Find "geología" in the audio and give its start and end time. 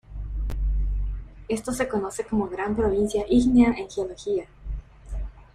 3.87-4.45